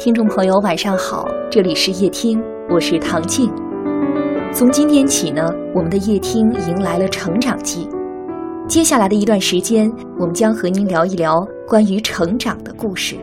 [0.00, 3.52] 听众朋友，晚上好，这里是夜听，我是唐静。
[4.50, 7.86] 从今天起呢，我们的夜听迎来了成长季。
[8.66, 13.14] 接下来的一段时间，我们将和您聊一聊关于成长的故事。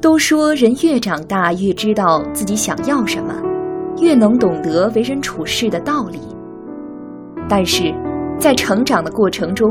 [0.00, 3.32] 都说人越长大，越知道自己想要什么，
[4.00, 6.18] 越能懂得为人处事的道理。
[7.48, 7.94] 但是，
[8.40, 9.70] 在成长的过程中，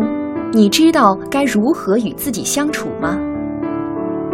[0.54, 3.20] 你知道该如何与自己相处吗？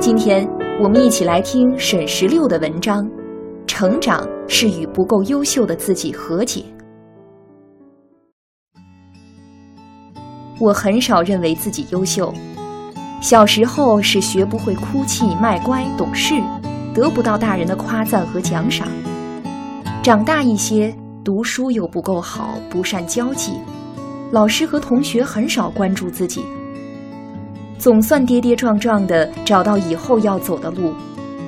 [0.06, 0.46] 今天
[0.82, 3.06] 我们一起来听沈十六的文章，
[3.66, 6.66] 《成长是与不够优秀的自己和解》。
[10.60, 12.34] 我很少认为自己优秀，
[13.22, 16.34] 小时候是学不会哭泣、卖乖、懂事，
[16.94, 18.90] 得不到大人的夸赞和奖赏。
[20.04, 20.94] 长大一些，
[21.24, 23.54] 读书又不够好，不善交际，
[24.34, 26.44] 老师和同学很少关注自己。
[27.84, 30.94] 总算跌跌撞撞地找到以后要走的路，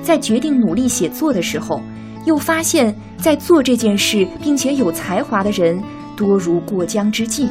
[0.02, 1.80] 在决定努力写作的时候，
[2.26, 5.82] 又发现，在做这件事并且有才华的人
[6.14, 7.48] 多如过江之鲫。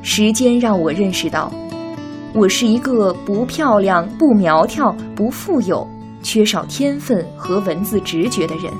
[0.00, 1.52] 时间让我认识到，
[2.34, 5.86] 我是一个不漂亮、不苗条、不富有、
[6.22, 8.72] 缺少天分和文字直觉的人。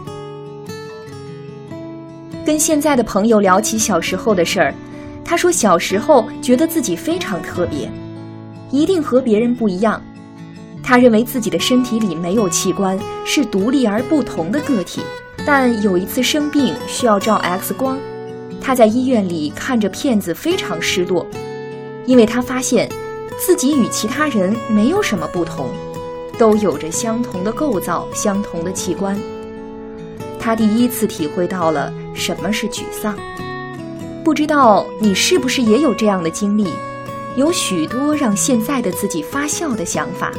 [2.47, 4.75] 跟现在的朋友聊起小时候的事儿。
[5.31, 7.89] 他说：“小时候觉得自己非常特别，
[8.73, 10.03] 一定和别人不一样。
[10.83, 15.03] 他认为自己的身体里没有器官，是独立而不同的个体。
[15.47, 17.97] 但有一次生病需要照 X 光，
[18.61, 21.25] 他在医院里看着片子非常失落，
[22.07, 22.89] 因为他发现
[23.39, 25.69] 自己与其他人没有什么不同，
[26.41, 29.17] 都有着相同的构造、相同的器官。
[30.41, 33.17] 他第一次体会到了什么是沮丧。”
[34.23, 36.67] 不知道你是不是也有这样的经历？
[37.37, 40.31] 有许多让现在的自己发笑的想法，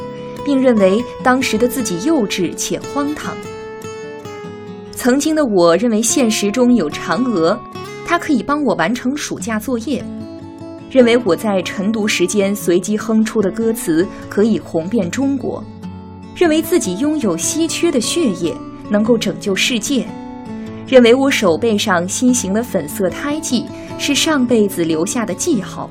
[0.44, 3.34] 并认为当时的自己幼稚且荒唐。
[4.92, 7.58] 曾经的我认为现实中有嫦娥，
[8.06, 10.00] 它可以帮我完成暑假作业；
[10.88, 15.60] 认为我在晨读时间随机哼出的歌词可以红遍中国；
[16.36, 18.54] 认为自己拥有稀缺的血液，
[18.88, 20.06] 能够拯救世界。
[20.92, 23.64] 认为我手背上新型的粉色胎记
[23.98, 25.88] 是上辈子留下的记号，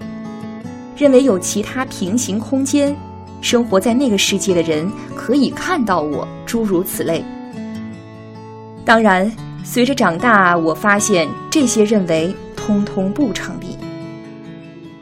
[0.96, 2.96] 认为有其他平行空间，
[3.42, 7.26] 生活在那个世界的人可以看到我，诸如此类。
[8.86, 9.32] 当然，
[9.64, 13.76] 随着长大，我发现这些认为通通不成立。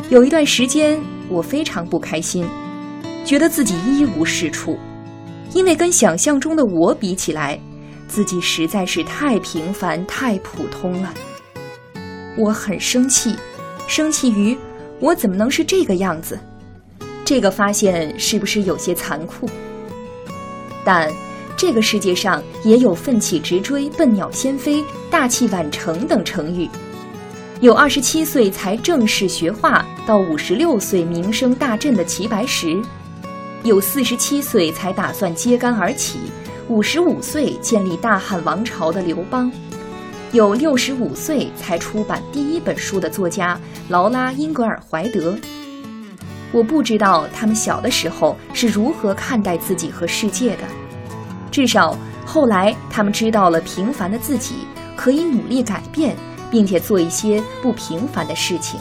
[0.09, 2.45] 有一段时间，我非常不开心，
[3.25, 4.77] 觉得自己一无是处，
[5.53, 7.59] 因为跟想象中的我比起来。
[8.09, 11.13] 自己实在是太平凡、太普通了，
[12.35, 13.35] 我很生气，
[13.87, 14.57] 生气于
[14.99, 16.37] 我怎么能是这个样子？
[17.23, 19.47] 这个发现是不是有些残酷？
[20.83, 21.13] 但
[21.55, 26.67] 这个世界上也有奋起直追、笨鸟先飞、大器晚成等成语，
[27.61, 32.81] 有二十七岁才正式学画到五十六岁名声大振的齐白石，
[33.63, 36.17] 有四十七岁才打算揭竿而起。
[36.69, 39.51] 五十五岁建立大汉王朝的刘邦，
[40.33, 45.35] 有六十五岁才出版第一本书的作家劳拉·英格尔怀德。
[46.51, 50.63] 我不知道他们小的时候是如何看待自己和世界的，
[51.49, 54.57] 至少后来他们知道了平凡的自己
[54.95, 56.15] 可以努力改变，
[56.51, 58.79] 并且做一些不平凡的事情。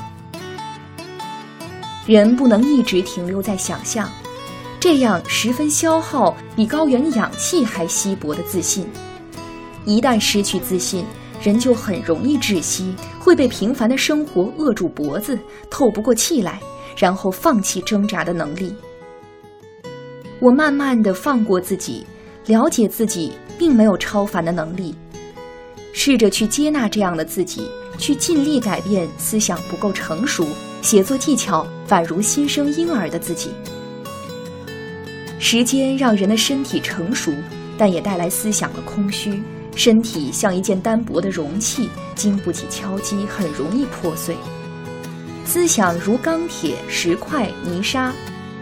[2.04, 4.06] 人不能一直停留在想象。
[4.80, 8.86] 这样十分消耗比高原氧气还稀薄的自信，
[9.84, 11.04] 一旦失去自信，
[11.42, 15.36] 人就很容易窒息，会被平凡的生活扼住脖子，
[15.68, 16.60] 透不过气来，
[16.96, 18.72] 然后放弃挣扎的能力。
[20.38, 22.06] 我慢慢的放过自己，
[22.46, 24.94] 了解自己并没有超凡的能力，
[25.92, 27.68] 试着去接纳这样的自己，
[27.98, 30.46] 去尽力改变思想不够成熟、
[30.82, 33.50] 写作技巧宛如新生婴儿的自己。
[35.38, 37.32] 时间让人的身体成熟，
[37.76, 39.40] 但也带来思想的空虚。
[39.76, 44.36] 身体像一件单薄的容器，经不起敲击，很容易破碎。
[45.44, 48.12] 思想如钢铁、石块、泥沙，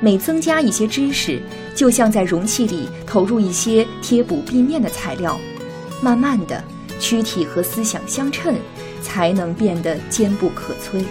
[0.01, 1.41] 每增加一些知识，
[1.75, 5.41] 就像在容器里投入一些贴补壁面的材料，
[6.03, 6.63] 慢慢的，
[7.01, 8.55] 躯体和思想相称，
[9.01, 11.03] 才能变得坚不可摧。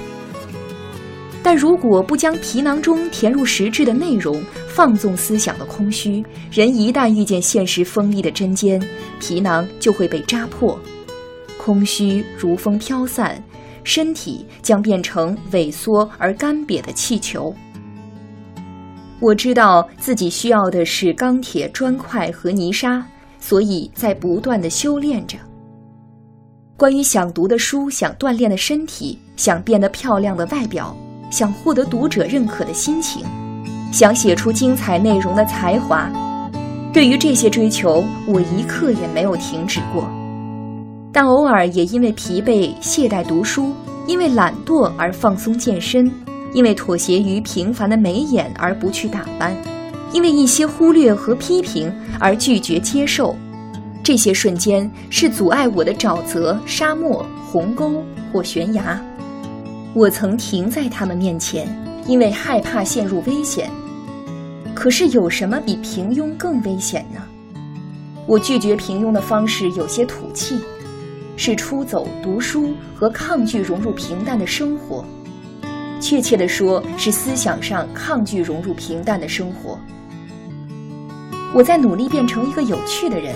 [1.42, 4.42] 但如果不将皮囊中填入实质的内容，
[4.76, 8.78] 放纵思想的空虚，人一旦遇见现实锋利的针尖，
[9.22, 10.78] 皮囊就会被扎破，
[11.58, 13.42] 空虚如风飘散，
[13.86, 17.56] 身体将变成萎缩而干瘪的气球。
[19.22, 23.02] 我知道自己需要的是钢铁、砖块和泥沙，
[23.40, 25.38] 所以在不断的修炼着。
[26.76, 30.94] 关于想读的书、想锻炼的身体、想变得漂亮的外表、
[31.32, 33.24] 想获得读者认可的心情、
[33.96, 36.12] 想写出精彩内容的才华，
[36.92, 40.06] 对于这些追求，我一刻也没有停止过。
[41.14, 43.72] 但偶尔也因为疲惫懈怠读书，
[44.06, 46.12] 因为懒惰而放松健身。
[46.52, 49.56] 因为妥协于平凡的眉眼而不去打扮，
[50.12, 51.90] 因为一些忽略和批评
[52.20, 53.34] 而拒绝接受，
[54.04, 58.04] 这些瞬间是阻碍我的沼泽、沙漠、鸿沟
[58.34, 59.00] 或悬崖。
[59.94, 61.66] 我曾停在他们面前，
[62.06, 63.70] 因为害怕陷入危险。
[64.74, 67.22] 可是有什么比平庸更危险呢？
[68.28, 70.60] 我拒绝平庸的方式有些土气，
[71.38, 75.06] 是出走、读书和抗拒融入平淡的生活。
[76.02, 79.80] 确切地说，是思想上抗拒融入平淡的生活。
[81.54, 83.34] 我在努力变成一个有趣的人。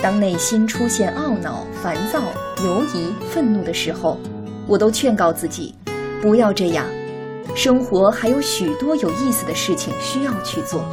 [0.00, 2.22] 当内心出现懊恼、烦躁、
[2.64, 4.16] 犹疑、愤怒的时候，
[4.68, 5.74] 我都劝告自己，
[6.22, 6.86] 不要这样。
[7.54, 10.84] 生活还有许多有意思的事情需要去做。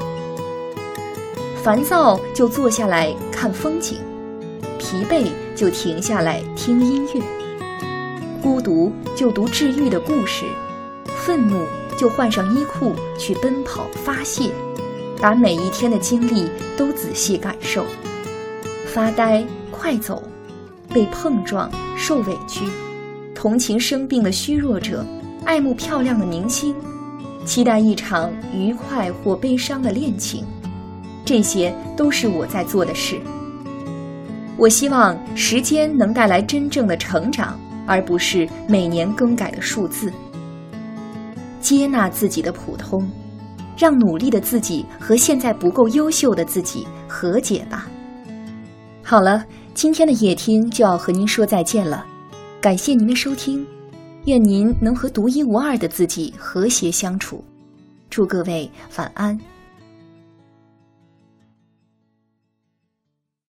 [1.62, 3.98] 烦躁就坐下来看风景，
[4.78, 7.22] 疲惫就停下来听音乐，
[8.42, 10.46] 孤独就读治愈的故事。
[11.06, 11.66] 愤怒
[11.98, 14.52] 就换上衣裤去奔跑发泄，
[15.20, 16.48] 把每一天的经历
[16.78, 17.84] 都仔细感受，
[18.86, 20.22] 发呆快走，
[20.94, 21.68] 被碰撞
[21.98, 22.64] 受委屈，
[23.34, 25.04] 同情生病的虚弱者，
[25.46, 26.76] 爱慕漂亮的明星，
[27.46, 30.44] 期待一场愉快或悲伤的恋情，
[31.24, 33.20] 这些都是我在做的事。
[34.58, 40.12] 我希望时间能带来真正的成长，而不是每年更改的数字。
[41.62, 43.08] 接纳自己的普通，
[43.78, 47.88] 让努力的自己和现在不够优秀的自己和解吧。
[49.04, 49.46] 好了，
[49.76, 52.04] 今天的夜听就要和您说再见了，
[52.60, 53.66] 感谢您的收听，
[54.26, 57.44] 愿您能和独一无二的自己和谐相处，
[58.10, 59.40] 祝各位晚安。